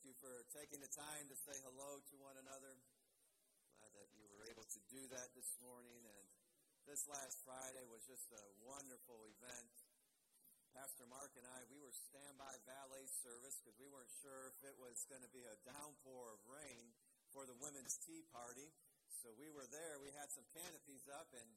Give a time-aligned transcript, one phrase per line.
[0.00, 2.72] Thank you for taking the time to say hello to one another.
[3.76, 6.00] Glad that you were able to do that this morning.
[6.08, 6.24] And
[6.88, 9.68] this last Friday was just a wonderful event.
[10.72, 14.72] Pastor Mark and I, we were standby valet service because we weren't sure if it
[14.80, 16.96] was going to be a downpour of rain
[17.36, 18.72] for the women's tea party.
[19.20, 20.00] So we were there.
[20.00, 21.50] We had some canopies up, and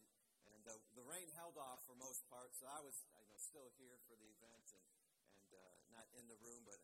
[0.51, 2.51] and uh, the rain held off for most part.
[2.59, 4.87] So I was, you know, still here for the event and
[5.31, 6.83] and uh, not in the room, but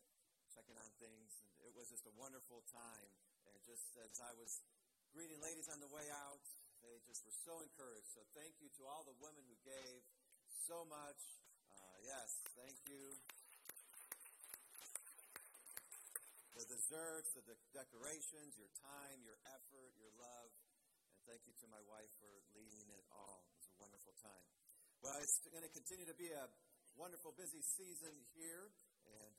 [0.54, 1.30] checking on things.
[1.58, 3.10] And it was just a wonderful time.
[3.46, 4.50] And just as I was
[5.14, 6.42] greeting ladies on the way out,
[6.82, 8.08] they just were so encouraged.
[8.14, 10.00] So thank you to all the women who gave
[10.66, 11.20] so much.
[11.70, 13.14] Uh, yes, thank you.
[16.56, 20.50] The desserts, the de- decorations, your time, your effort, your love.
[21.14, 23.44] And thank you to my wife for leading it all.
[23.48, 24.46] It was a wonderful time.
[25.00, 26.44] Well, it's going to continue to be a
[27.00, 28.68] wonderful, busy season here.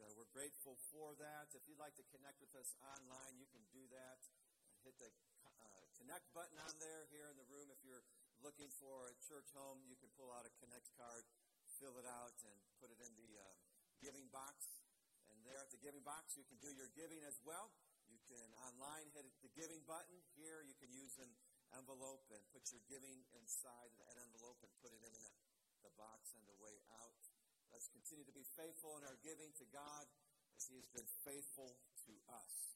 [0.02, 1.54] Uh, we're grateful for that.
[1.54, 4.18] If you'd like to connect with us online, you can do that.
[4.82, 5.14] Hit the
[5.46, 7.70] uh, connect button on there here in the room.
[7.70, 8.02] If you're
[8.42, 11.22] looking for a church home, you can pull out a connect card,
[11.78, 13.46] fill it out, and put it in the uh,
[14.02, 14.82] giving box.
[15.30, 17.70] And there at the giving box, you can do your giving as well.
[18.10, 20.18] You can online hit the giving button.
[20.34, 21.30] Here, you can use an
[21.78, 25.14] envelope and put your giving inside that envelope and put it in
[25.86, 27.31] the box on the way out.
[27.72, 30.04] Let's continue to be faithful in our giving to God
[30.60, 32.76] as He has been faithful to us.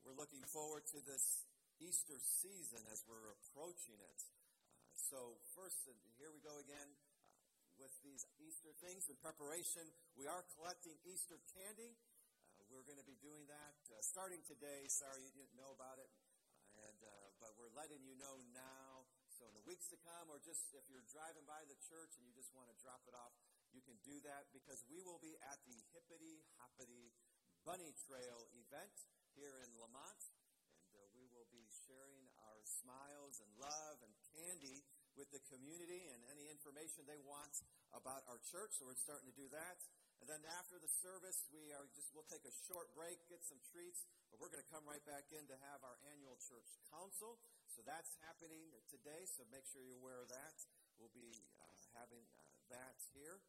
[0.00, 1.44] We're looking forward to this
[1.76, 4.20] Easter season as we're approaching it.
[4.80, 5.76] Uh, so, first,
[6.16, 9.84] here we go again uh, with these Easter things in preparation.
[10.16, 11.92] We are collecting Easter candy.
[12.56, 14.88] Uh, we're going to be doing that uh, starting today.
[14.88, 16.08] Sorry you didn't know about it,
[16.80, 19.04] and uh, but we're letting you know now.
[19.36, 22.24] So, in the weeks to come, or just if you're driving by the church and
[22.24, 23.34] you just want to drop it off,
[23.74, 27.10] you can do that because we will be at the Hippity Hoppity
[27.66, 28.96] Bunny Trail event
[29.34, 30.22] here in Lamont.
[30.94, 34.86] And uh, we will be sharing our smiles and love and candy
[35.18, 37.50] with the community and any information they want
[37.90, 38.78] about our church.
[38.78, 39.78] So we're starting to do that.
[40.22, 43.58] And then after the service, we are just we'll take a short break, get some
[43.74, 47.42] treats, but we're going to come right back in to have our annual church council.
[47.66, 49.26] So that's happening today.
[49.34, 50.54] So make sure you're aware of that.
[50.94, 51.66] We'll be uh,
[51.98, 53.42] having uh, that here.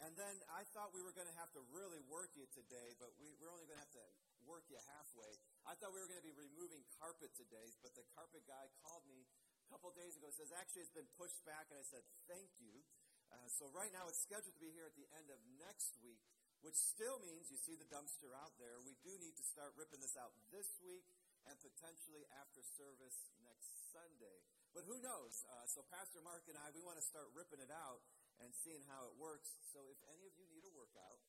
[0.00, 3.12] And then I thought we were going to have to really work you today, but
[3.20, 4.08] we, we're only going to have to
[4.48, 5.28] work you halfway.
[5.68, 9.04] I thought we were going to be removing carpet today, but the carpet guy called
[9.04, 11.68] me a couple days ago and says, actually, it's been pushed back.
[11.68, 12.80] And I said, thank you.
[13.28, 16.24] Uh, so right now it's scheduled to be here at the end of next week,
[16.64, 18.80] which still means you see the dumpster out there.
[18.80, 21.04] We do need to start ripping this out this week
[21.44, 24.42] and potentially after service next Sunday.
[24.72, 25.44] But who knows?
[25.44, 28.00] Uh, so Pastor Mark and I, we want to start ripping it out
[28.40, 29.48] and seeing how it works.
[29.72, 31.20] So if any of you need a workout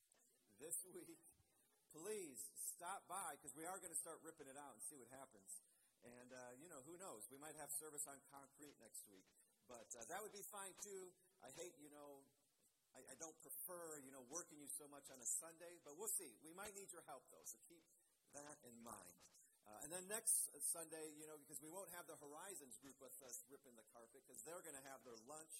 [0.58, 1.20] this week,
[1.92, 5.12] please stop by because we are going to start ripping it out and see what
[5.12, 5.60] happens.
[6.02, 7.30] And, uh, you know, who knows?
[7.30, 9.28] We might have service on concrete next week.
[9.70, 11.14] But uh, that would be fine too.
[11.46, 12.26] I hate, you know,
[12.92, 16.10] I, I don't prefer, you know, working you so much on a Sunday, but we'll
[16.10, 16.34] see.
[16.42, 17.84] We might need your help though, so keep
[18.34, 19.16] that in mind.
[19.62, 23.14] Uh, and then next Sunday, you know, because we won't have the Horizons group with
[23.22, 25.54] us ripping the carpet because they're going to have their lunch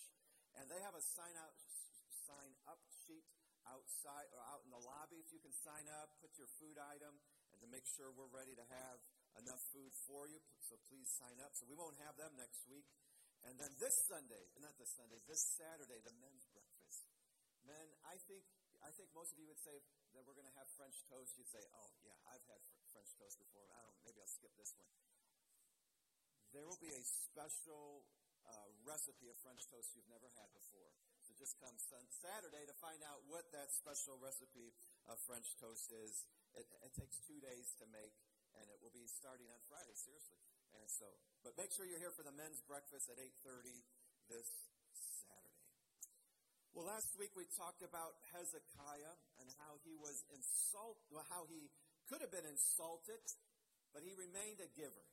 [0.59, 1.55] and they have a sign out,
[2.29, 3.25] sign up sheet
[3.69, 5.23] outside or out in the lobby.
[5.23, 7.15] If you can sign up, put your food item,
[7.55, 8.99] and to make sure we're ready to have
[9.39, 10.43] enough food for you.
[10.61, 11.55] So please sign up.
[11.55, 12.87] So we won't have them next week.
[13.43, 17.11] And then this Sunday, not this Sunday, this Saturday, the men's breakfast.
[17.67, 18.47] Men, I think
[18.83, 19.79] I think most of you would say
[20.15, 21.39] that we're going to have French toast.
[21.39, 22.59] You'd say, "Oh yeah, I've had
[22.91, 23.67] French toast before.
[23.71, 23.95] I don't.
[24.03, 24.91] Maybe I'll skip this one."
[26.51, 28.07] There will be a special
[28.49, 30.91] uh, recipe of French toast you've never had before.
[31.23, 34.75] So just come Saturday to find out what that special recipe
[35.07, 36.27] of French toast is.
[36.59, 38.12] It, it takes two days to make,
[38.59, 39.94] and it will be starting on Friday.
[39.94, 40.39] Seriously.
[40.77, 41.06] And so,
[41.44, 43.71] but make sure you're here for the men's breakfast at 8:30
[44.29, 44.49] this
[45.23, 45.69] Saturday.
[46.73, 51.69] Well, last week we talked about Hezekiah and how he was insulted, well, how he
[52.09, 53.21] could have been insulted,
[53.93, 55.05] but he remained a giver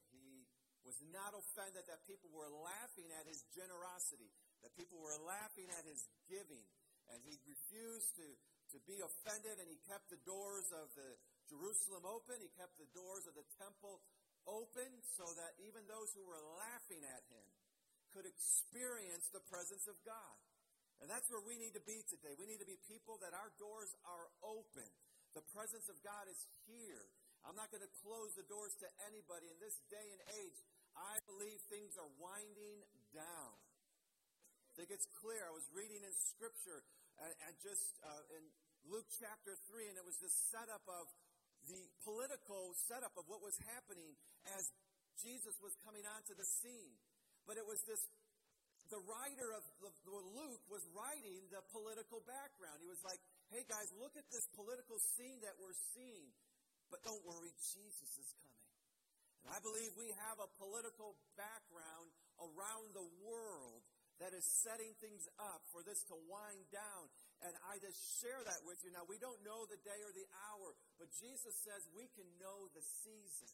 [0.90, 4.34] was not offended that people were laughing at his generosity,
[4.66, 6.66] that people were laughing at his giving.
[7.14, 8.26] And he refused to,
[8.74, 11.14] to be offended, and he kept the doors of the
[11.46, 12.42] Jerusalem open.
[12.42, 14.02] He kept the doors of the temple
[14.50, 17.46] open so that even those who were laughing at him
[18.10, 20.38] could experience the presence of God.
[21.06, 22.34] And that's where we need to be today.
[22.34, 24.90] We need to be people that our doors are open.
[25.38, 27.06] The presence of God is here.
[27.46, 30.60] I'm not going to close the doors to anybody in this day and age.
[31.00, 32.84] I believe things are winding
[33.16, 33.54] down.
[34.68, 35.40] I think it's clear.
[35.48, 36.84] I was reading in Scripture
[37.20, 38.44] and, and just uh, in
[38.88, 41.08] Luke chapter 3, and it was this setup of
[41.68, 44.16] the political setup of what was happening
[44.56, 44.64] as
[45.20, 46.96] Jesus was coming onto the scene.
[47.44, 48.00] But it was this
[48.90, 49.62] the writer of
[50.10, 52.82] Luke was writing the political background.
[52.82, 53.22] He was like,
[53.54, 56.34] hey guys, look at this political scene that we're seeing.
[56.90, 58.59] But don't worry, Jesus is coming.
[59.46, 63.82] And I believe we have a political background around the world
[64.20, 67.08] that is setting things up for this to wind down.
[67.40, 68.92] And I just share that with you.
[68.92, 72.68] Now, we don't know the day or the hour, but Jesus says we can know
[72.76, 73.48] the season.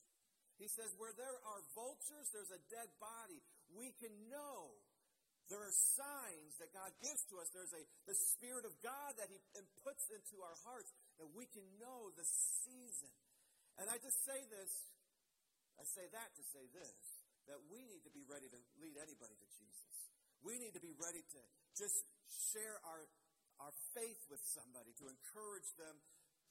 [0.58, 3.38] He says, where there are vultures, there's a dead body.
[3.78, 4.74] We can know.
[5.46, 7.54] There are signs that God gives to us.
[7.54, 9.38] There's a the Spirit of God that He
[9.86, 10.90] puts into our hearts
[11.22, 12.26] that we can know the
[12.66, 13.14] season.
[13.78, 14.72] And I just say this,
[15.80, 16.98] I say that to say this,
[17.52, 19.96] that we need to be ready to lead anybody to Jesus.
[20.42, 21.42] We need to be ready to
[21.74, 22.06] just
[22.54, 23.02] share our,
[23.60, 25.96] our faith with somebody, to encourage them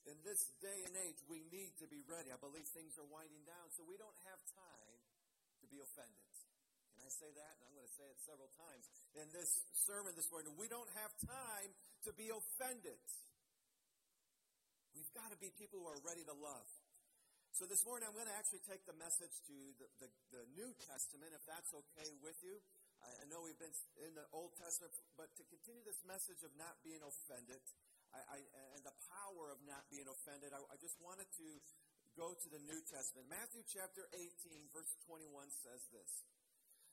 [0.04, 1.16] in this day and age.
[1.24, 2.28] We need to be ready.
[2.28, 5.00] I believe things are winding down, so we don't have time
[5.62, 6.28] to be offended.
[6.94, 7.52] Can I say that?
[7.58, 8.84] And I'm going to say it several times
[9.18, 10.54] in this sermon this morning.
[10.54, 11.70] We don't have time
[12.06, 13.00] to be offended.
[14.94, 16.68] We've got to be people who are ready to love.
[17.54, 20.74] So this morning I'm going to actually take the message to the, the, the New
[20.90, 22.58] Testament, if that's okay with you.
[22.98, 23.70] I, I, know we've been
[24.02, 27.62] in the Old Testament, but to continue this message of not being offended
[28.10, 28.38] I, I,
[28.74, 31.48] and the power of not being offended, I, I just wanted to
[32.18, 33.30] go to the New Testament.
[33.30, 36.10] Matthew chapter 18, verse 21 says this.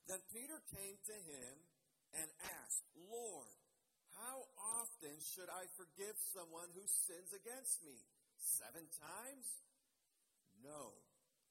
[0.06, 1.54] Then Peter came to him
[2.22, 2.30] and
[2.62, 3.50] asked, Lord,
[4.14, 4.46] how
[4.78, 7.98] often should I forgive someone who sins against me?
[8.38, 9.71] Seven times?
[10.62, 10.94] No,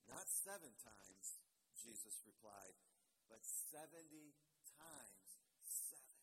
[0.07, 1.25] not seven times,
[1.75, 2.75] Jesus replied,
[3.27, 3.91] but 70
[4.79, 5.27] times
[5.67, 6.19] seven.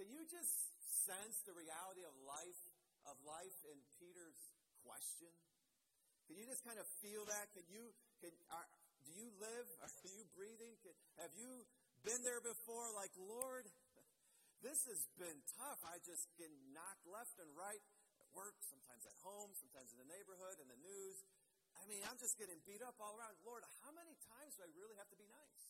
[0.00, 0.72] Can you just
[1.04, 2.62] sense the reality of life,
[3.04, 4.40] of life in Peter's
[4.80, 5.32] question?
[6.24, 7.52] Can you just kind of feel that?
[7.52, 7.92] Can you,
[8.24, 8.68] can, are,
[9.04, 9.66] do you live?
[9.84, 10.72] Are you breathing?
[10.80, 11.68] Can, have you
[12.00, 12.88] been there before?
[12.96, 13.68] Like, Lord,
[14.64, 15.80] this has been tough.
[15.84, 17.82] I just get knocked left and right
[18.20, 21.20] at work, sometimes at home, sometimes in the neighborhood, in the news.
[21.80, 23.34] I mean, I'm just getting beat up all around.
[23.42, 25.64] Lord, how many times do I really have to be nice?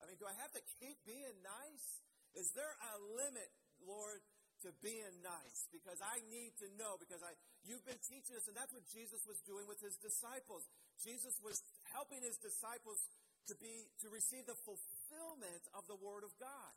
[0.00, 1.86] I mean, do I have to keep being nice?
[2.34, 3.52] Is there a limit,
[3.84, 4.24] Lord,
[4.64, 5.68] to being nice?
[5.70, 9.22] Because I need to know, because I you've been teaching us, and that's what Jesus
[9.28, 10.66] was doing with his disciples.
[10.98, 11.60] Jesus was
[11.92, 12.98] helping his disciples
[13.46, 16.74] to be to receive the fulfillment of the Word of God.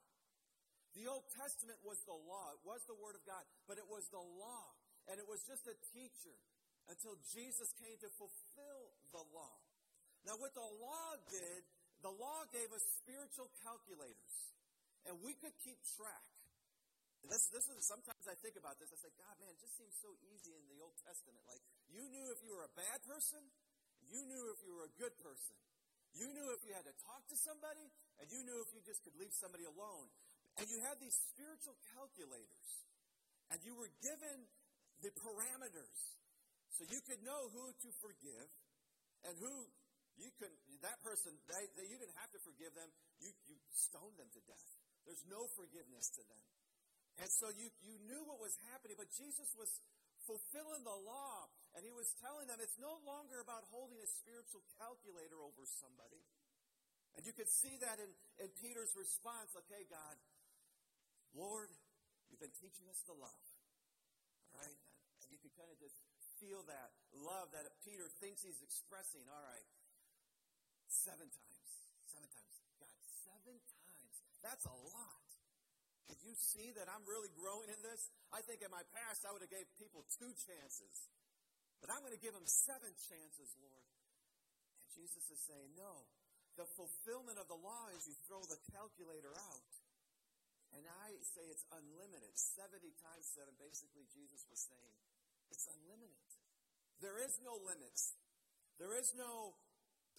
[0.94, 2.56] The Old Testament was the law.
[2.56, 4.76] It was the Word of God, but it was the law.
[5.06, 6.34] And it was just a teacher
[6.90, 9.58] until Jesus came to fulfill the law.
[10.26, 11.62] Now, what the law did,
[12.02, 14.36] the law gave us spiritual calculators,
[15.06, 16.30] and we could keep track.
[17.26, 18.94] And this, this is sometimes I think about this.
[18.94, 21.42] I say, God, man, it just seems so easy in the Old Testament.
[21.50, 23.42] Like you knew if you were a bad person,
[24.06, 25.58] you knew if you were a good person.
[26.14, 27.92] You knew if you had to talk to somebody,
[28.22, 30.08] and you knew if you just could leave somebody alone.
[30.56, 32.70] And you had these spiritual calculators,
[33.52, 34.48] and you were given
[35.04, 36.16] the parameters
[36.76, 38.48] so you could know who to forgive
[39.24, 39.54] and who
[40.20, 40.52] you could,
[40.84, 42.88] that person, they, they, you didn't have to forgive them.
[43.20, 44.70] You, you stoned them to death.
[45.04, 46.44] There's no forgiveness to them.
[47.20, 49.72] And so you, you knew what was happening, but Jesus was
[50.28, 54.64] fulfilling the law, and he was telling them it's no longer about holding a spiritual
[54.76, 56.20] calculator over somebody.
[57.16, 58.12] And you could see that in,
[58.44, 60.16] in Peter's response, okay, God,
[61.32, 61.72] Lord,
[62.28, 63.46] you've been teaching us to love.
[64.52, 64.80] All right?
[65.24, 65.96] And you could kind of just
[66.42, 69.24] feel that love that Peter thinks he's expressing.
[69.28, 69.68] All right,
[70.88, 71.72] seven times.
[72.12, 72.56] Seven times.
[72.80, 74.16] God, seven times.
[74.44, 75.26] That's a lot.
[76.06, 78.14] Did you see that I'm really growing in this?
[78.30, 81.10] I think in my past I would have gave people two chances.
[81.82, 83.86] But I'm going to give them seven chances, Lord.
[84.82, 86.06] And Jesus is saying, no.
[86.56, 89.74] The fulfillment of the law is you throw the calculator out.
[90.72, 92.32] And I say it's unlimited.
[92.36, 94.96] 70 times 7, basically, Jesus was saying,
[95.56, 96.28] it's unlimited.
[97.00, 98.20] There is no limits.
[98.76, 99.56] There is no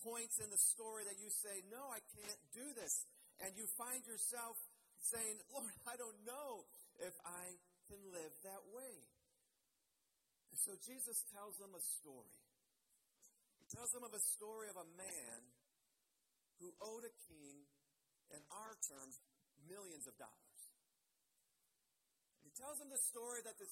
[0.00, 3.04] points in the story that you say, No, I can't do this.
[3.44, 4.56] And you find yourself
[5.04, 6.64] saying, Lord, I don't know
[7.04, 7.60] if I
[7.92, 8.96] can live that way.
[10.48, 12.40] And so Jesus tells them a story.
[13.60, 15.40] He tells them of a story of a man
[16.64, 17.68] who owed a king,
[18.32, 19.22] in our terms,
[19.70, 20.60] millions of dollars.
[22.42, 23.70] He tells them the story that this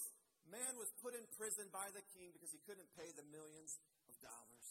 [0.51, 4.15] man was put in prison by the king because he couldn't pay the millions of
[4.21, 4.67] dollars.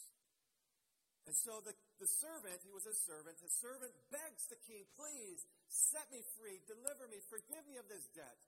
[1.24, 5.40] And so the, the servant, he was a servant, the servant begs the king, please
[5.72, 8.40] set me free, deliver me, forgive me of this debt.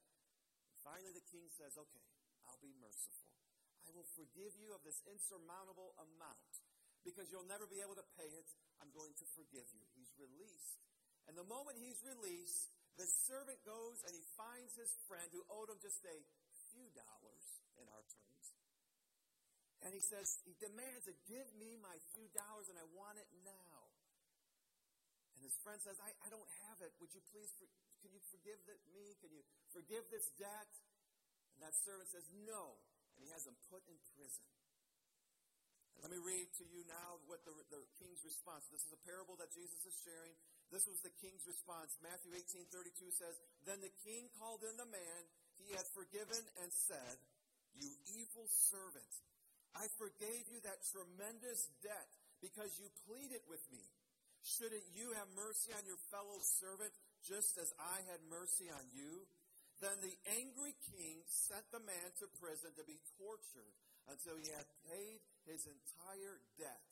[0.68, 2.04] And finally, the king says, okay,
[2.44, 3.32] I'll be merciful.
[3.88, 6.52] I will forgive you of this insurmountable amount.
[7.00, 8.48] Because you'll never be able to pay it,
[8.82, 9.82] I'm going to forgive you.
[9.96, 10.82] He's released.
[11.30, 15.70] And the moment he's released, the servant goes and he finds his friend who owed
[15.70, 16.18] him just a
[16.76, 17.44] few dollars
[17.80, 18.46] in our terms.
[19.80, 23.28] And he says, he demands it, give me my few dollars and I want it
[23.40, 23.88] now.
[25.36, 26.92] And his friend says, I, I don't have it.
[27.00, 27.68] Would you please, for,
[28.04, 29.16] can you forgive the, me?
[29.24, 30.72] Can you forgive this debt?
[31.56, 32.76] And that servant says, no.
[33.16, 34.44] And he has him put in prison.
[36.04, 38.68] Let me read to you now what the, the king's response.
[38.68, 40.36] This is a parable that Jesus is sharing.
[40.68, 41.96] This was the king's response.
[42.04, 45.22] Matthew 18 32 says, Then the king called in the man
[45.60, 47.16] he had forgiven and said,
[47.76, 49.12] You evil servant,
[49.76, 52.10] I forgave you that tremendous debt
[52.40, 53.84] because you pleaded with me.
[54.46, 56.94] Shouldn't you have mercy on your fellow servant
[57.26, 59.26] just as I had mercy on you?
[59.82, 63.74] Then the angry king sent the man to prison to be tortured
[64.08, 66.90] until he had paid his entire debt.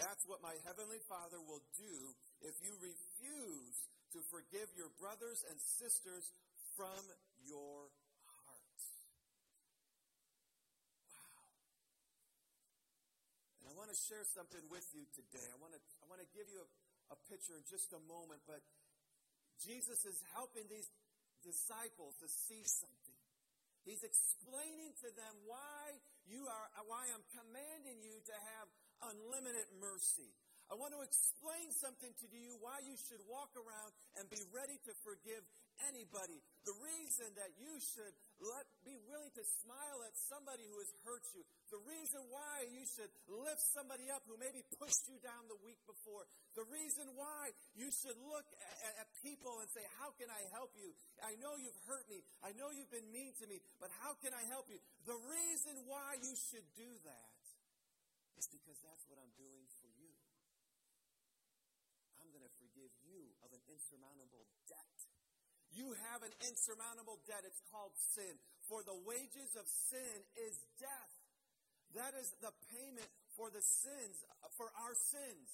[0.00, 1.94] That's what my heavenly Father will do
[2.40, 3.76] if you refuse
[4.16, 6.32] to forgive your brothers and sisters
[6.78, 7.00] from
[7.46, 7.90] your
[8.24, 8.80] heart.
[11.10, 11.42] Wow.
[13.60, 15.46] And I want to share something with you today.
[15.50, 16.68] I want to, I want to give you a,
[17.14, 18.62] a picture in just a moment, but
[19.62, 20.90] Jesus is helping these
[21.42, 23.18] disciples to see something.
[23.82, 25.98] He's explaining to them why
[26.30, 28.66] you are why I'm commanding you to have
[29.10, 30.30] unlimited mercy.
[30.70, 34.78] I want to explain something to you why you should walk around and be ready
[34.86, 35.42] to forgive
[35.88, 36.38] anybody.
[36.62, 41.26] The reason that you should let, be willing to smile at somebody who has hurt
[41.34, 41.42] you.
[41.70, 45.78] The reason why you should lift somebody up who maybe pushed you down the week
[45.86, 46.26] before.
[46.54, 50.74] The reason why you should look at, at people and say, How can I help
[50.78, 50.90] you?
[51.22, 52.22] I know you've hurt me.
[52.42, 54.78] I know you've been mean to me, but how can I help you?
[55.06, 57.42] The reason why you should do that
[58.38, 60.10] is because that's what I'm doing for you.
[62.18, 65.11] I'm going to forgive you of an insurmountable debt.
[65.72, 67.44] You have an insurmountable debt.
[67.48, 68.36] It's called sin.
[68.68, 71.12] For the wages of sin is death.
[71.96, 74.16] That is the payment for the sins,
[74.56, 75.48] for our sins.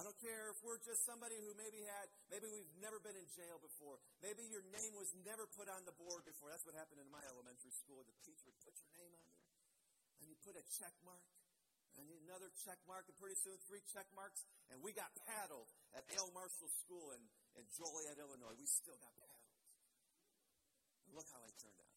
[0.00, 3.28] I don't care if we're just somebody who maybe had, maybe we've never been in
[3.36, 4.00] jail before.
[4.24, 6.48] Maybe your name was never put on the board before.
[6.48, 8.00] That's what happened in my elementary school.
[8.00, 9.44] The teacher would put your name on there,
[10.22, 11.20] and you put a check mark
[12.00, 16.06] and another check mark, and pretty soon three check marks, and we got paddled at
[16.16, 16.32] L.
[16.32, 17.22] Marshall School in,
[17.60, 18.56] in Joliet, Illinois.
[18.56, 19.29] We still got paddled.
[21.14, 21.96] Look how I turned out.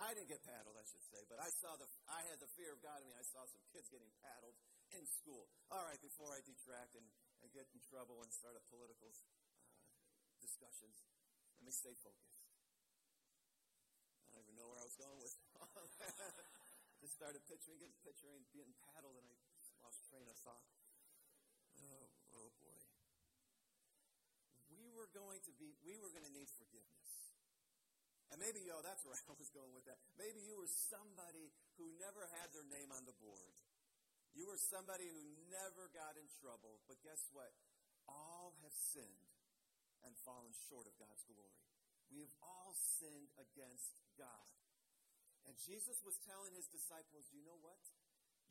[0.06, 2.72] I didn't get paddled, I should say, but I saw the I had the fear
[2.72, 3.14] of God in me.
[3.16, 4.56] I saw some kids getting paddled
[4.96, 5.48] in school.
[5.68, 7.04] All right, before I detract and,
[7.44, 9.36] and get in trouble and start a political uh,
[10.40, 11.04] discussions,
[11.60, 12.42] let me stay focused.
[14.32, 15.36] I don't even know where I was going with
[17.02, 19.36] just started picturing, picturing being paddled, and I
[19.82, 20.62] lost train of thought.
[21.82, 22.06] Oh,
[22.38, 22.78] oh boy.
[24.70, 27.31] We were going to be, we were going to need forgiveness.
[28.32, 30.00] And maybe, yo, that's where I was going with that.
[30.16, 33.52] Maybe you were somebody who never had their name on the board.
[34.32, 35.22] You were somebody who
[35.52, 36.80] never got in trouble.
[36.88, 37.52] But guess what?
[38.08, 39.28] All have sinned
[40.08, 41.60] and fallen short of God's glory.
[42.08, 44.48] We have all sinned against God.
[45.44, 47.80] And Jesus was telling his disciples, you know what?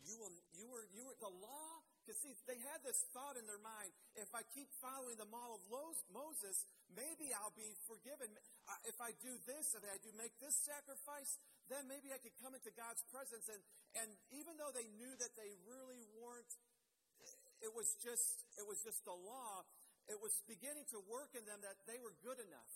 [0.02, 3.46] You will, you were, you were, the law, because see, they had this thought in
[3.46, 6.66] their mind, if I keep following the law of Moses,
[6.98, 8.26] maybe I'll be forgiven.
[8.66, 11.38] Uh, if I do this, if I do make this sacrifice,
[11.70, 13.46] then maybe I could come into God's presence.
[13.54, 13.62] And,
[14.02, 16.50] and even though they knew that they really weren't,
[17.62, 19.62] it was just, it was just the law,
[20.10, 22.74] it was beginning to work in them that they were good enough.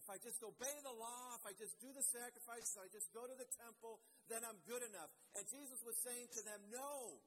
[0.00, 3.08] If I just obey the law, if I just do the sacrifices, if I just
[3.12, 4.00] go to the temple,
[4.32, 5.12] then I'm good enough.
[5.36, 7.20] And Jesus was saying to them, no.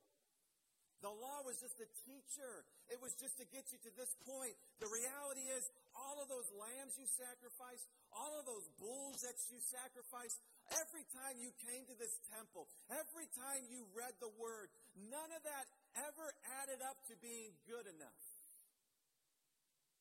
[0.99, 2.67] The law was just a teacher.
[2.91, 4.51] It was just to get you to this point.
[4.83, 5.63] The reality is,
[5.95, 10.35] all of those lambs you sacrificed, all of those bulls that you sacrificed,
[10.75, 14.67] every time you came to this temple, every time you read the word,
[15.07, 15.65] none of that
[16.03, 16.27] ever
[16.59, 18.23] added up to being good enough.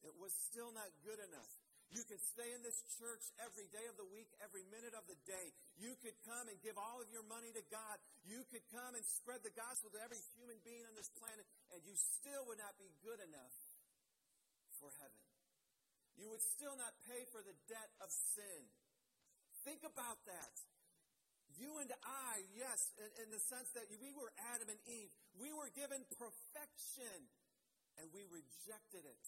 [0.02, 1.52] It was still not good enough.
[1.88, 5.16] You could stay in this church every day of the week, every minute of the
[5.24, 5.56] day.
[5.80, 7.96] You could come and give all of your money to God.
[8.28, 11.80] You could come and spread the gospel to every human being on this planet, and
[11.88, 13.56] you still would not be good enough
[14.76, 15.22] for heaven.
[16.20, 18.62] You would still not pay for the debt of sin.
[19.64, 20.54] Think about that.
[21.56, 25.08] You and I, yes, in, in the sense that we were Adam and Eve,
[25.40, 27.16] we were given perfection,
[27.96, 29.24] and we rejected it.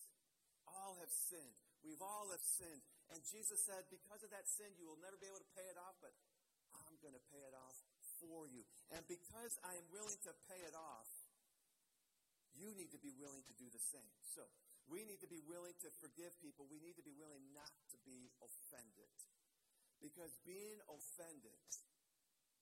[0.69, 1.70] All have sinned.
[1.85, 2.85] We've all have sinned.
[3.11, 5.79] And Jesus said, because of that sin, you will never be able to pay it
[5.81, 6.13] off, but
[6.77, 7.77] I'm going to pay it off
[8.21, 8.63] for you.
[8.93, 11.09] And because I am willing to pay it off,
[12.55, 14.13] you need to be willing to do the same.
[14.37, 14.45] So,
[14.91, 16.67] we need to be willing to forgive people.
[16.67, 19.15] We need to be willing not to be offended.
[20.03, 21.63] Because being offended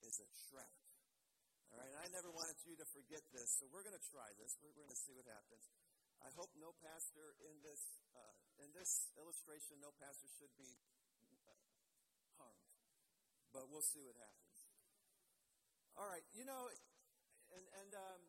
[0.04, 0.76] is a trap.
[1.72, 4.56] All right, I never wanted you to forget this, so we're going to try this.
[4.60, 5.64] We're, we're going to see what happens.
[6.20, 7.80] I hope no pastor in this
[8.12, 10.78] uh, in this illustration, no pastor should be
[11.46, 11.54] uh,
[12.38, 12.68] harmed,
[13.54, 14.56] but we'll see what happens.
[15.98, 16.70] All right, you know,
[17.54, 18.20] and and um,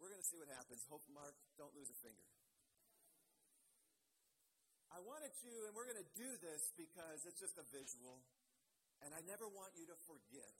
[0.00, 0.84] we're going to see what happens.
[0.88, 2.24] Hope Mark don't lose a finger.
[4.92, 8.24] I wanted you, and we're going to do this because it's just a visual,
[9.04, 10.56] and I never want you to forget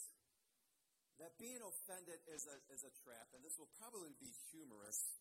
[1.17, 5.17] that being offended is a, is a trap, and this will probably be humorous,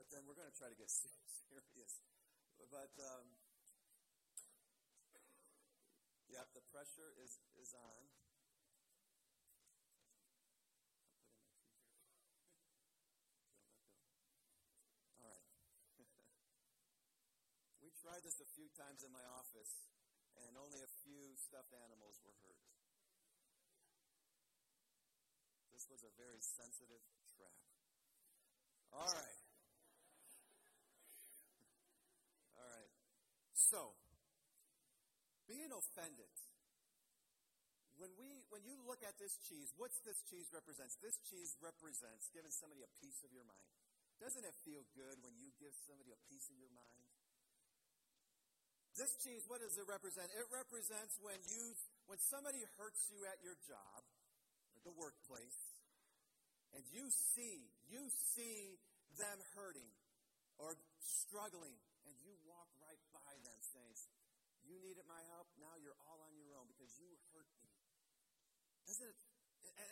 [0.00, 0.88] but then we're going to try to get
[1.52, 1.92] serious.
[2.68, 3.24] But, um,
[6.28, 8.02] yeah, the pressure is, is on.
[15.24, 15.48] All right.
[17.82, 19.88] we tried this a few times in my office,
[20.36, 22.60] and only a few stuffed animals were hurt.
[25.72, 27.00] This was a very sensitive
[27.34, 27.56] trap.
[28.92, 29.40] All right.
[32.54, 32.92] All right.
[33.70, 33.94] So,
[35.46, 36.34] being offended.
[38.02, 40.98] When we when you look at this cheese, what's this cheese represents?
[40.98, 43.70] This cheese represents giving somebody a piece of your mind.
[44.18, 47.06] Doesn't it feel good when you give somebody a piece of your mind?
[48.98, 50.32] This cheese, what does it represent?
[50.34, 51.76] It represents when you
[52.10, 54.00] when somebody hurts you at your job,
[54.74, 55.60] at the workplace,
[56.74, 58.02] and you see, you
[58.34, 58.78] see
[59.18, 59.90] them hurting
[60.58, 61.74] or struggling,
[62.06, 63.96] and you walk right by them saying,
[64.70, 67.74] You needed my help, now you're all on your own because you hurt me.
[68.86, 69.18] Doesn't it,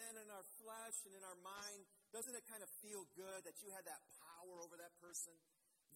[0.07, 1.83] and in our flesh and in our mind,
[2.15, 5.35] doesn't it kind of feel good that you had that power over that person?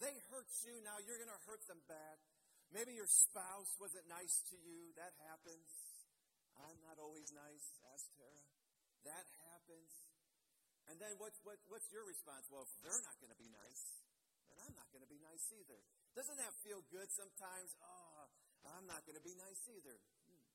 [0.03, 2.19] They hurt you, now you're going to hurt them back.
[2.75, 4.91] Maybe your spouse wasn't nice to you.
[4.97, 5.71] That happens.
[6.59, 8.45] I'm not always nice, asked Tara.
[9.05, 9.93] That happens.
[10.91, 12.49] And then what's, what, what's your response?
[12.51, 14.03] Well, if they're not going to be nice,
[14.51, 15.79] then I'm not going to be nice either.
[16.17, 17.77] Doesn't that feel good sometimes?
[17.85, 18.27] Oh,
[18.71, 19.97] I'm not going to be nice either.
[20.31, 20.49] You know?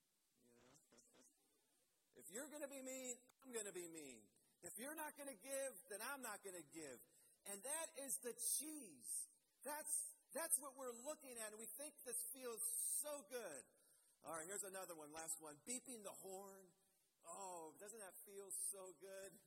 [2.17, 4.23] if you're going to be mean, I'm going to be mean.
[4.65, 6.99] If you're not going to give, then I'm not going to give.
[7.47, 9.11] And that is the cheese.
[9.63, 9.93] That's,
[10.35, 11.53] that's what we're looking at.
[11.55, 12.59] And we think this feels
[12.99, 13.61] so good.
[14.25, 15.55] All right, here's another one, last one.
[15.63, 16.67] Beeping the horn.
[17.27, 19.31] Oh, doesn't that feel so good?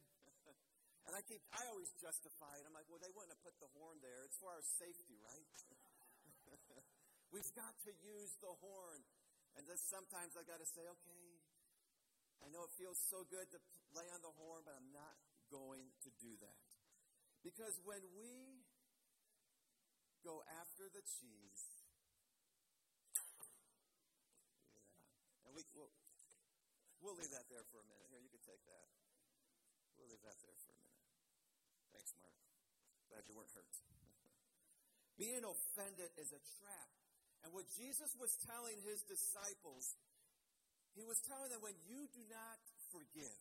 [1.09, 2.69] And I keep, I always justify it.
[2.69, 4.21] I'm like, well, they wouldn't have put the horn there.
[4.23, 5.49] It's for our safety, right?
[7.31, 9.07] We've got to use the horn.
[9.55, 11.27] And then sometimes I got to say, okay,
[12.43, 13.59] I know it feels so good to
[13.95, 15.15] lay on the horn, but I'm not
[15.51, 16.67] going to do that.
[17.43, 18.67] Because when we
[20.23, 21.63] go after the cheese,
[24.93, 25.91] yeah, and we, we'll,
[27.01, 28.07] we'll leave that there for a minute.
[28.13, 28.87] Here, you can take that.
[29.97, 31.05] We'll leave that there for a minute.
[31.97, 32.37] Thanks, Mark.
[33.09, 33.67] Glad you weren't hurt.
[35.21, 37.00] Being offended is a trap.
[37.45, 39.97] And what Jesus was telling his disciples,
[40.93, 42.59] he was telling them when you do not
[42.93, 43.41] forgive,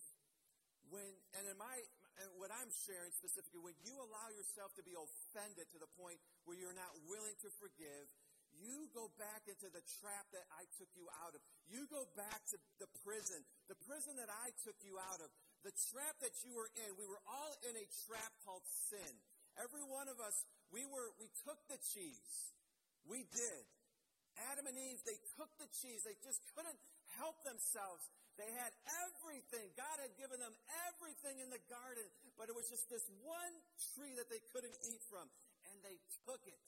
[0.90, 1.76] when and in my
[2.20, 6.20] and what I'm sharing specifically, when you allow yourself to be offended to the point
[6.44, 8.12] where you're not willing to forgive,
[8.60, 11.40] you go back into the trap that I took you out of.
[11.72, 13.40] You go back to the prison,
[13.72, 15.32] the prison that I took you out of
[15.64, 19.12] the trap that you were in, we were all in a trap called sin.
[19.60, 22.56] Every one of us, we were, we took the cheese.
[23.04, 23.64] We did.
[24.52, 26.04] Adam and Eve, they took the cheese.
[26.08, 26.80] They just couldn't
[27.20, 28.08] help themselves.
[28.40, 28.72] They had
[29.04, 29.68] everything.
[29.76, 30.56] God had given them
[30.88, 32.08] everything in the garden,
[32.40, 33.56] but it was just this one
[33.96, 35.28] tree that they couldn't eat from.
[35.68, 36.68] And they took it.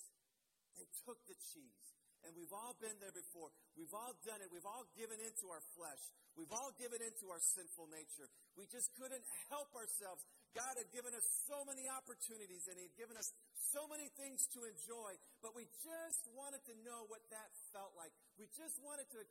[0.76, 1.88] They took the cheese.
[2.28, 3.50] And we've all been there before.
[3.74, 4.52] We've all done it.
[4.54, 6.04] We've all given into our flesh.
[6.38, 8.30] We've all given into our sinful nature.
[8.54, 10.22] We just couldn't help ourselves.
[10.52, 13.32] God had given us so many opportunities and He had given us
[13.72, 18.12] so many things to enjoy, but we just wanted to know what that felt like.
[18.36, 19.22] We just wanted to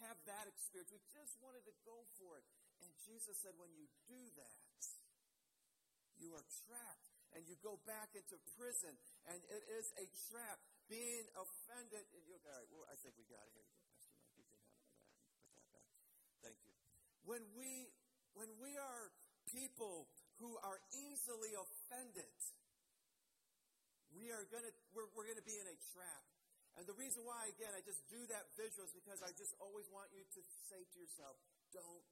[0.00, 0.88] have that experience.
[0.88, 2.44] We just wanted to go for it.
[2.80, 4.56] And Jesus said, when you do that,
[6.16, 8.90] you are trapped and you go back into prison,
[9.30, 10.58] and it is a trap
[10.90, 12.02] being offended.
[12.26, 13.54] You, all right, well, I think we got it.
[13.54, 14.34] Here you go, Pastor Mike.
[14.34, 15.86] You can handle that and put that back.
[16.42, 16.74] Thank you.
[17.22, 17.94] When we
[18.34, 19.14] when we are
[19.46, 20.10] people
[20.40, 22.36] who are easily offended,
[24.10, 26.24] we are gonna we're, we're gonna be in a trap.
[26.78, 29.86] And the reason why, again, I just do that visual is because I just always
[29.92, 31.36] want you to say to yourself,
[31.74, 32.06] don't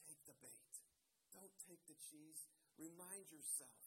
[0.00, 0.72] take the bait.
[1.30, 2.40] Don't take the cheese.
[2.80, 3.78] Remind yourself.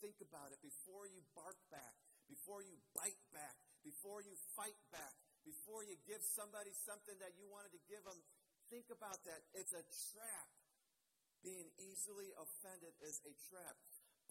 [0.00, 1.94] Think about it before you bark back,
[2.26, 7.46] before you bite back, before you fight back, before you give somebody something that you
[7.46, 8.18] wanted to give them.
[8.70, 9.42] Think about that.
[9.54, 10.48] It's a trap.
[11.42, 13.76] Being easily offended is a trap.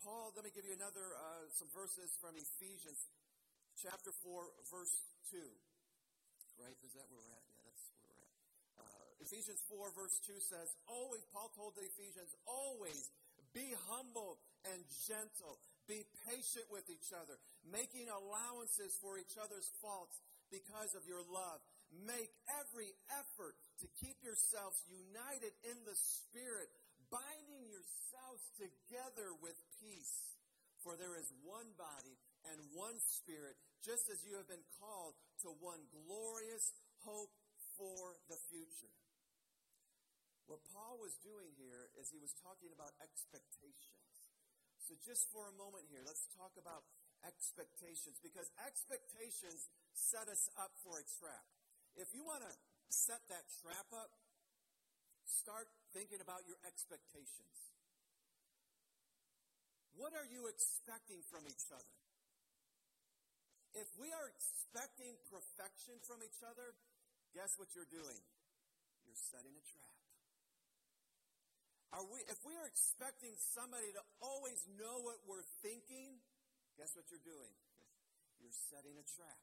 [0.04, 3.00] Paul, let me give you another, uh, some verses from Ephesians
[3.80, 4.96] chapter 4, verse
[5.32, 5.40] 2.
[6.58, 6.78] Right?
[6.82, 7.46] Is that where we're at?
[7.54, 8.34] Yeah, that's where we're at.
[8.82, 13.10] Uh, Ephesians 4, verse 2 says, Always, Paul told the Ephesians, always
[13.54, 14.38] be humble
[14.70, 15.62] and gentle.
[15.88, 20.20] Be patient with each other, making allowances for each other's faults
[20.52, 21.64] because of your love.
[22.04, 22.28] Make
[22.60, 26.68] every effort to keep yourselves united in the Spirit,
[27.10, 30.38] binding yourselves together with peace.
[30.86, 32.16] For there is one body
[32.48, 36.72] and one Spirit, just as you have been called to one glorious
[37.04, 37.34] hope
[37.76, 38.94] for the future.
[40.48, 44.08] What Paul was doing here is he was talking about expectations.
[44.88, 46.88] So, just for a moment here, let's talk about
[47.28, 51.44] expectations because expectations set us up for a trap.
[52.00, 52.54] If you want to
[52.88, 54.16] set that trap up,
[55.38, 57.58] start thinking about your expectations.
[59.94, 61.98] What are you expecting from each other?
[63.78, 66.74] If we are expecting perfection from each other,
[67.34, 68.22] guess what you're doing?
[69.06, 69.98] You're setting a trap.
[71.94, 76.20] Are we, if we are expecting somebody to always know what we're thinking,
[76.76, 77.54] guess what you're doing?
[78.42, 79.42] You're setting a trap.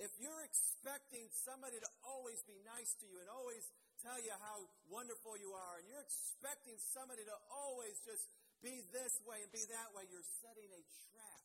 [0.00, 3.68] If you're expecting somebody to always be nice to you and always
[4.02, 8.24] tell you how wonderful you are, and you're expecting somebody to always just
[8.60, 10.82] be this way and be that way, you're setting a
[11.12, 11.44] trap.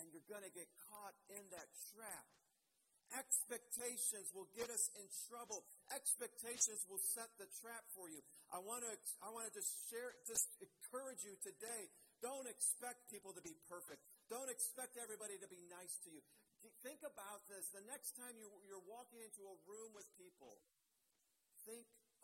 [0.00, 2.24] And you're going to get caught in that trap.
[3.12, 5.68] Expectations will get us in trouble.
[5.92, 8.24] Expectations will set the trap for you.
[8.48, 11.92] I want to I want to just share just encourage you today.
[12.24, 14.00] Don't expect people to be perfect.
[14.32, 16.24] Don't expect everybody to be nice to you.
[16.80, 17.68] Think about this.
[17.74, 20.62] The next time you, you're walking into a room with people,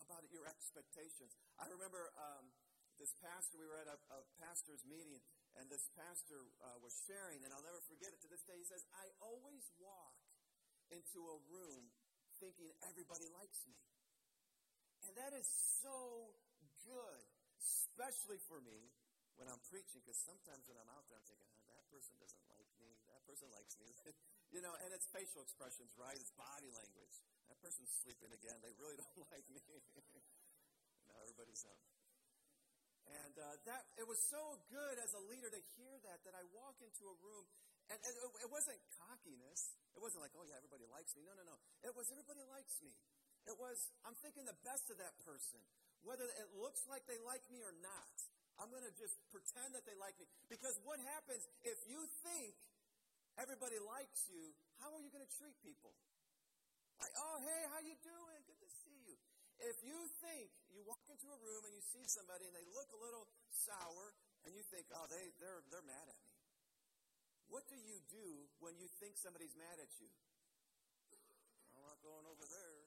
[0.09, 1.37] about your expectations.
[1.61, 2.49] I remember um,
[2.97, 5.21] this pastor, we were at a, a pastor's meeting,
[5.61, 8.57] and this pastor uh, was sharing, and I'll never forget it to this day.
[8.57, 10.17] He says, I always walk
[10.89, 11.93] into a room
[12.41, 13.77] thinking everybody likes me.
[15.05, 15.45] And that is
[15.85, 16.33] so
[16.89, 17.23] good,
[17.61, 18.89] especially for me
[19.37, 22.45] when I'm preaching, because sometimes when I'm out there, I'm thinking, oh, that person doesn't
[22.49, 22.91] like me.
[23.13, 23.93] That person likes me.
[24.55, 26.17] you know, and it's facial expressions, right?
[26.17, 27.15] It's body language.
[27.49, 28.61] That person's sleeping again.
[28.61, 29.61] They really don't like me.
[31.09, 31.81] now everybody's up.
[33.09, 36.45] And uh, that it was so good as a leader to hear that that I
[36.53, 37.49] walk into a room
[37.89, 39.73] and, and it, it wasn't cockiness.
[39.97, 41.25] It wasn't like, oh yeah, everybody likes me.
[41.25, 41.57] No, no, no.
[41.81, 42.93] It was everybody likes me.
[43.49, 45.61] It was I'm thinking the best of that person,
[46.05, 48.17] whether it looks like they like me or not.
[48.59, 52.59] I'm going to just pretend that they like me because what happens if you think
[53.39, 54.51] everybody likes you?
[54.83, 55.95] How are you going to treat people?
[56.99, 58.41] Like, oh hey, how you doing?
[58.47, 59.17] Good to see you.
[59.59, 62.91] If you think you walk into a room and you see somebody and they look
[62.95, 64.15] a little sour
[64.47, 66.35] and you think, oh, they, they're, they're mad at me.
[67.51, 70.11] What do you do when you think somebody's mad at you?
[71.75, 72.79] I'm not going over there.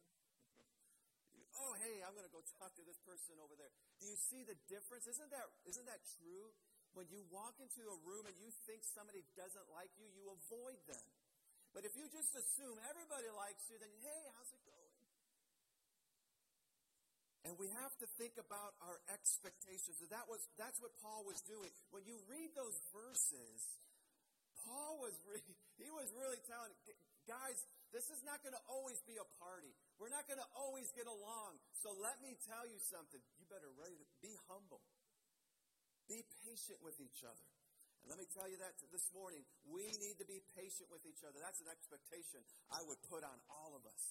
[1.66, 3.74] oh, hey, I'm going to go talk to this person over there.
[4.00, 5.12] Do you see the difference?
[5.12, 6.56] Isn't that, isn't that true?
[6.96, 10.80] When you walk into a room and you think somebody doesn't like you, you avoid
[10.88, 11.04] them.
[11.72, 14.92] But if you just assume everybody likes you, then hey, how's it going?
[17.42, 19.98] And we have to think about our expectations.
[19.98, 21.74] And that was, that's what Paul was doing.
[21.90, 23.60] When you read those verses,
[24.62, 25.42] Paul was really,
[25.82, 26.70] he was really telling,
[27.26, 27.58] guys,
[27.90, 29.74] this is not going to always be a party.
[29.98, 31.58] We're not going to always get along.
[31.82, 33.20] So let me tell you something.
[33.42, 34.86] You better ready to be humble.
[36.06, 37.48] Be patient with each other.
[38.02, 41.22] And let me tell you that this morning, we need to be patient with each
[41.22, 41.38] other.
[41.38, 42.42] That's an expectation
[42.74, 44.04] I would put on all of us.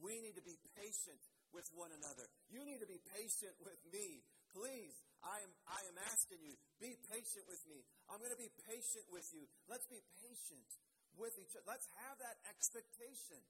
[0.00, 1.20] We need to be patient
[1.52, 2.24] with one another.
[2.48, 4.24] You need to be patient with me.
[4.52, 4.92] Please,
[5.24, 7.80] I am, I am asking you, be patient with me.
[8.08, 9.44] I'm going to be patient with you.
[9.68, 10.68] Let's be patient
[11.16, 11.68] with each other.
[11.68, 13.40] Let's have that expectation.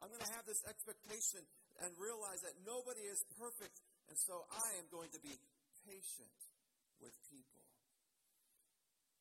[0.00, 1.46] I'm going to have this expectation
[1.80, 3.80] and realize that nobody is perfect.
[4.10, 5.36] And so I am going to be
[5.86, 6.36] patient
[6.98, 7.51] with people.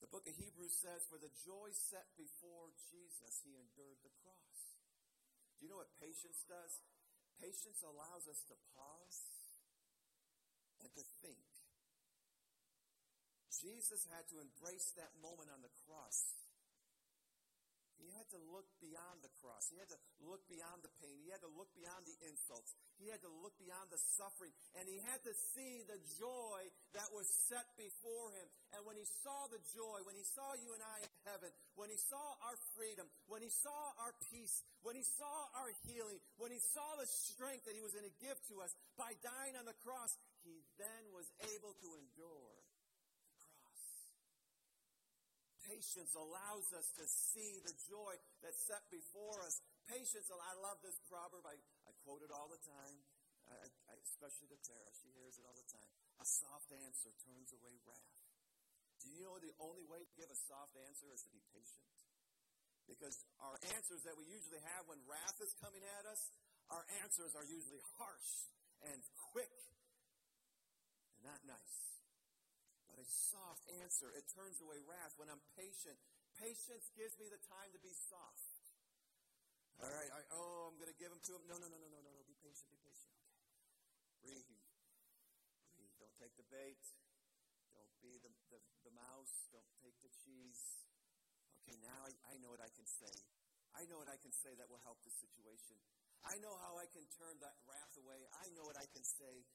[0.01, 4.81] The book of Hebrews says, For the joy set before Jesus, he endured the cross.
[5.55, 6.81] Do you know what patience does?
[7.37, 9.21] Patience allows us to pause
[10.81, 11.45] and to think.
[13.61, 16.33] Jesus had to embrace that moment on the cross.
[18.01, 19.69] He had to look beyond the cross.
[19.69, 21.21] He had to look beyond the pain.
[21.21, 22.73] He had to look beyond the insults.
[22.97, 24.49] He had to look beyond the suffering.
[24.73, 26.61] And he had to see the joy
[26.97, 28.47] that was set before him.
[28.73, 31.93] And when he saw the joy, when he saw you and I in heaven, when
[31.93, 36.49] he saw our freedom, when he saw our peace, when he saw our healing, when
[36.49, 39.69] he saw the strength that he was going to give to us by dying on
[39.69, 40.09] the cross,
[40.41, 42.61] he then was able to endure
[45.82, 48.13] Patience allows us to see the joy
[48.46, 49.58] that's set before us.
[49.89, 51.41] Patience, I love this proverb.
[51.41, 53.02] I, I quote it all the time,
[53.50, 54.94] I, I, especially to Tara.
[55.02, 55.89] She hears it all the time.
[56.22, 58.13] A soft answer turns away wrath.
[59.02, 61.89] Do you know the only way to give a soft answer is to be patient?
[62.86, 66.30] Because our answers that we usually have when wrath is coming at us,
[66.70, 68.54] our answers are usually harsh
[68.86, 69.02] and
[69.34, 69.50] quick
[71.17, 71.90] and not nice
[72.97, 74.12] a soft answer.
[74.12, 75.15] It turns away wrath.
[75.15, 75.95] When I'm patient,
[76.39, 78.51] patience gives me the time to be soft.
[79.82, 81.43] All right, I, oh, I'm going to give them to him.
[81.49, 82.21] No, no, no, no, no, no, no.
[82.30, 83.10] Be patient, be patient.
[83.17, 83.41] Okay.
[84.21, 84.51] Breathe.
[85.73, 85.95] Breathe.
[85.97, 86.82] Don't take the bait.
[87.73, 89.49] Don't be the, the, the mouse.
[89.49, 90.86] Don't take the cheese.
[91.65, 93.13] Okay, now I, I know what I can say.
[93.73, 95.80] I know what I can say that will help the situation.
[96.21, 98.30] I know how I can turn that wrath away.
[98.38, 99.47] I know what I can say.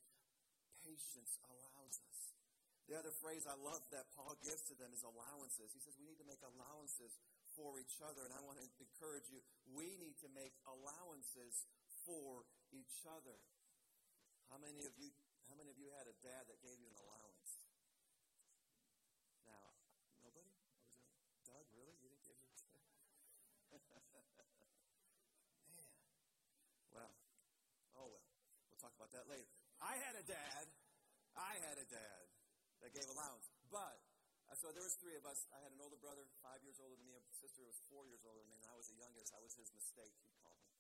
[0.83, 2.19] Patience allows us
[2.87, 5.75] the other phrase I love that Paul gives to them is allowances.
[5.75, 7.19] He says we need to make allowances
[7.59, 8.23] for each other.
[8.23, 9.43] And I want to encourage you,
[9.75, 11.67] we need to make allowances
[12.07, 13.35] for each other.
[14.47, 15.11] How many of you
[15.51, 17.51] how many of you had a dad that gave you an allowance?
[19.47, 19.79] Now,
[20.23, 20.51] nobody?
[20.51, 21.95] Was it Doug, really?
[22.03, 22.51] You didn't give your
[25.71, 25.91] Man.
[26.95, 27.15] Well,
[27.99, 28.27] oh well.
[28.71, 29.51] We'll talk about that later.
[29.83, 30.67] I had a dad.
[31.35, 32.36] I had a dad
[32.87, 33.51] that gave allowance.
[33.67, 33.99] But,
[34.47, 35.43] uh, so there was three of us.
[35.51, 37.19] I had an older brother, five years older than me.
[37.19, 39.35] A sister was four years older than me, and I was the youngest.
[39.35, 40.71] I was his mistake, he called me.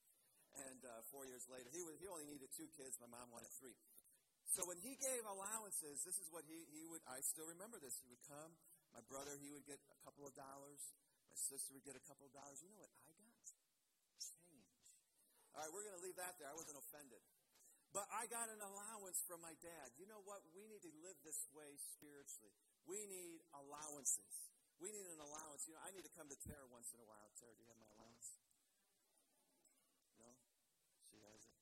[0.70, 2.94] And uh, four years later, he, was, he only needed two kids.
[3.02, 3.74] My mom wanted three.
[4.54, 7.98] So when he gave allowances, this is what he, he would, I still remember this.
[7.98, 8.54] He would come.
[8.94, 10.80] My brother, he would get a couple of dollars.
[11.26, 12.62] My sister would get a couple of dollars.
[12.62, 13.18] You know what I got?
[14.22, 14.70] Change.
[15.52, 16.48] All right, we're going to leave that there.
[16.48, 17.20] I wasn't offended.
[17.96, 19.88] But I got an allowance from my dad.
[19.96, 20.44] You know what?
[20.52, 22.52] We need to live this way spiritually.
[22.84, 24.52] We need allowances.
[24.76, 25.64] We need an allowance.
[25.64, 27.32] You know, I need to come to Tara once in a while.
[27.40, 28.36] Tara, do you have my allowance?
[30.20, 30.28] No?
[31.08, 31.56] She has it.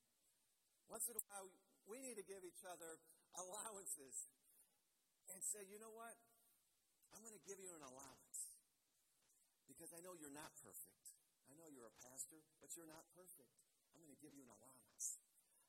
[0.91, 1.55] Once in a while,
[1.87, 2.99] we need to give each other
[3.39, 4.27] allowances
[5.31, 6.19] and say, you know what?
[7.15, 8.59] I'm going to give you an allowance
[9.71, 11.15] because I know you're not perfect.
[11.47, 13.55] I know you're a pastor, but you're not perfect.
[13.95, 15.24] I'm going to give you an allowance.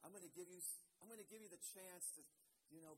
[0.05, 0.61] I'm going to give you,
[1.01, 2.21] I'm going to give you the chance to,
[2.69, 2.93] you know,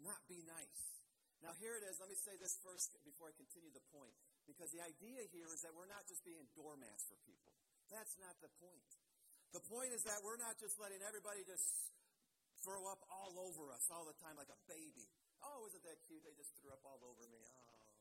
[0.00, 1.04] not be nice.
[1.44, 2.00] Now, here it is.
[2.00, 4.16] Let me say this first before I continue the point.
[4.48, 7.52] Because the idea here is that we're not just being doormats for people.
[7.92, 8.88] That's not the point.
[9.52, 11.68] The point is that we're not just letting everybody just
[12.64, 15.04] throw up all over us all the time like a baby.
[15.44, 16.24] Oh, isn't that cute?
[16.24, 17.44] They just threw up all over me.
[17.44, 17.92] Oh,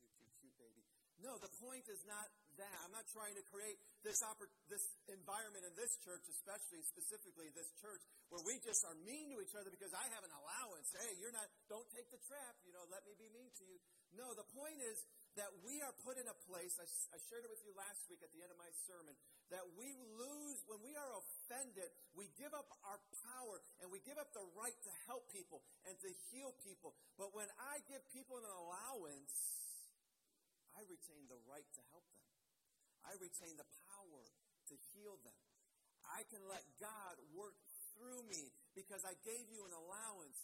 [0.00, 0.86] cute, cute, cute baby.
[1.18, 2.74] No, the point is not that.
[2.84, 7.70] I'm not trying to create this, oppor- this environment in this church, especially specifically this
[7.78, 10.90] church, where we just are mean to each other because I have an allowance.
[10.94, 13.78] Hey, you're not, don't take the trap, you know, let me be mean to you.
[14.18, 14.98] No, the point is
[15.38, 18.18] that we are put in a place, I, I shared it with you last week
[18.26, 19.14] at the end of my sermon,
[19.54, 24.18] that we lose, when we are offended, we give up our power and we give
[24.18, 26.98] up the right to help people and to heal people.
[27.14, 29.30] But when I give people an allowance,
[30.76, 32.37] I retain the right to help them.
[33.08, 34.24] I retain the power
[34.68, 35.40] to heal them.
[36.04, 37.56] I can let God work
[37.96, 40.38] through me because I gave you an allowance.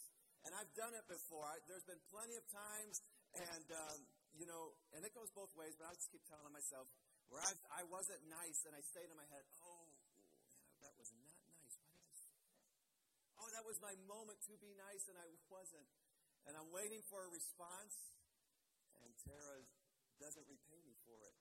[0.45, 1.41] And I've done it before.
[1.41, 3.01] I, there's been plenty of times,
[3.33, 3.97] and, um,
[4.37, 6.85] you know, and it goes both ways, but I just keep telling myself
[7.33, 9.89] where I, I wasn't nice, and I stayed in my head, oh,
[10.21, 10.45] man,
[10.85, 11.73] that was not nice.
[11.81, 12.61] Why did I say that?
[13.41, 15.89] Oh, that was my moment to be nice, and I wasn't.
[16.45, 18.13] And I'm waiting for a response,
[19.01, 19.65] and Tara
[20.21, 21.33] doesn't repay me for it.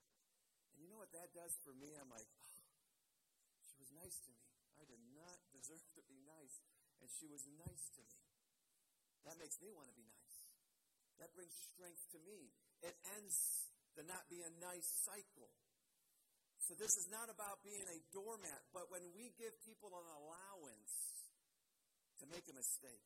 [0.73, 1.95] And you know what that does for me?
[1.95, 2.61] I'm like, oh,
[3.63, 4.45] she was nice to me.
[4.79, 6.61] I did not deserve to be nice,
[6.99, 8.21] and she was nice to me.
[9.25, 10.39] That makes me want to be nice.
[11.23, 12.51] That brings strength to me.
[12.83, 15.55] It ends the not being nice cycle.
[16.67, 20.95] So this is not about being a doormat, but when we give people an allowance
[22.21, 23.05] to make a mistake,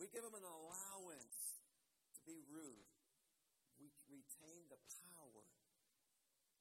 [0.00, 1.40] we give them an allowance
[2.16, 2.88] to be rude,
[3.80, 5.15] we retain the power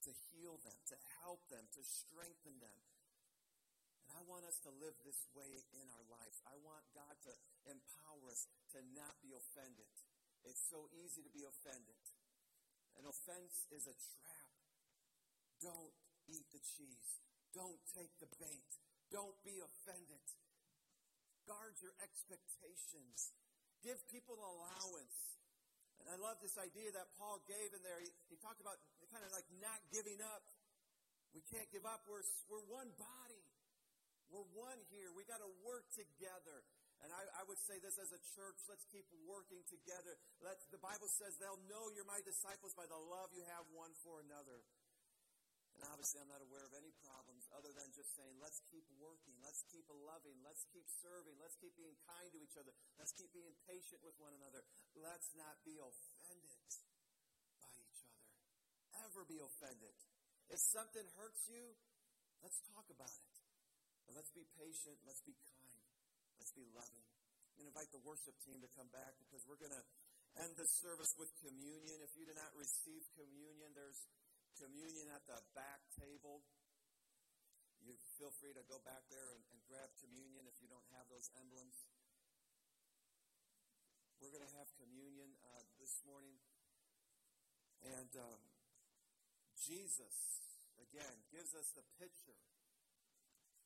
[0.06, 2.80] to heal them, to help them, to strengthen them.
[4.06, 6.38] And I want us to live this way in our lives.
[6.46, 7.34] I want God to
[7.66, 8.46] empower us
[8.78, 9.90] to not be offended.
[10.46, 11.98] It's so easy to be offended.
[13.02, 14.54] An offense is a trap.
[15.60, 15.94] Don't
[16.30, 17.20] eat the cheese.
[17.52, 18.72] Don't take the bait.
[19.10, 20.26] Don't be offended.
[21.50, 23.34] Guard your expectations.
[23.82, 25.36] Give people allowance.
[26.04, 28.00] And I love this idea that Paul gave in there.
[28.04, 28.78] He, he talked about
[29.10, 30.44] kind of like not giving up.
[31.32, 32.04] We can't give up.
[32.08, 33.44] We're, we're one body.
[34.32, 35.12] We're one here.
[35.16, 36.64] We got to work together.
[37.04, 40.16] And I, I, would say this as a church, let's keep working together.
[40.40, 43.92] Let, the Bible says they'll know you're my disciples by the love you have one
[44.00, 44.64] for another.
[46.14, 49.90] I'm not aware of any problems other than just saying, let's keep working, let's keep
[49.90, 52.70] loving, let's keep serving, let's keep being kind to each other,
[53.02, 54.62] let's keep being patient with one another.
[54.94, 56.62] Let's not be offended
[57.58, 58.22] by each other.
[59.10, 59.98] Ever be offended.
[60.54, 61.74] If something hurts you,
[62.46, 63.36] let's talk about it.
[64.06, 65.82] But let's be patient, let's be kind,
[66.38, 67.06] let's be loving.
[67.58, 69.86] I'm invite the worship team to come back because we're going to
[70.44, 72.04] end the service with communion.
[72.04, 74.04] If you did not receive communion, there's
[74.56, 76.44] communion at the back table.
[77.84, 81.06] You feel free to go back there and, and grab communion if you don't have
[81.12, 81.86] those emblems.
[84.18, 86.40] We're going to have communion uh, this morning.
[87.86, 88.42] And um,
[89.60, 90.16] Jesus,
[90.82, 92.40] again, gives us the picture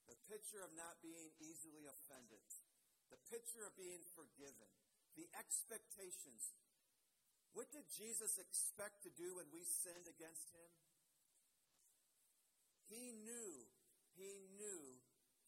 [0.09, 2.41] the picture of not being easily offended,
[3.13, 4.65] the picture of being forgiven,
[5.13, 6.49] the expectations
[7.53, 10.71] what did Jesus expect to do when we sinned against him?
[12.89, 13.53] He knew,
[14.17, 14.81] he knew,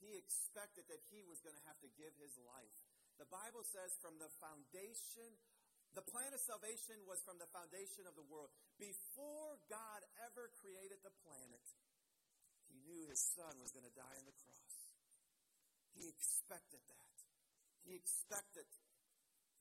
[0.01, 2.77] he expected that he was going to have to give his life.
[3.21, 5.29] The Bible says from the foundation,
[5.93, 8.49] the plan of salvation was from the foundation of the world.
[8.79, 11.65] Before God ever created the planet,
[12.71, 14.75] he knew his son was going to die on the cross.
[15.93, 17.15] He expected that.
[17.83, 18.65] He expected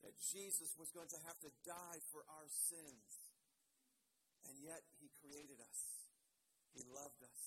[0.01, 3.09] that Jesus was going to have to die for our sins.
[4.49, 5.79] And yet, He created us,
[6.73, 7.41] He loved us.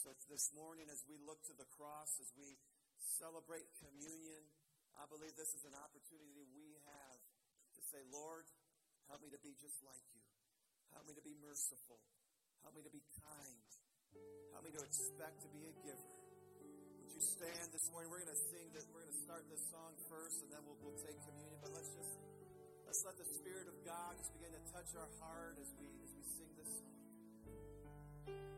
[0.00, 2.56] So, this morning, as we look to the cross, as we
[3.20, 4.40] celebrate communion,
[4.96, 7.20] I believe this is an opportunity we have
[7.76, 8.44] to say, Lord,
[9.08, 10.24] help me to be just like you.
[10.92, 12.00] Help me to be merciful.
[12.62, 13.68] Help me to be kind.
[14.54, 16.23] Help me to expect to be a giver
[17.12, 18.08] you stand this morning?
[18.08, 18.86] We're going to sing this.
[18.88, 21.58] We're going to start this song first, and then we'll, we'll take communion.
[21.60, 22.14] But let's just
[22.86, 26.10] let's let the Spirit of God just begin to touch our heart as we as
[26.16, 28.53] we sing this song.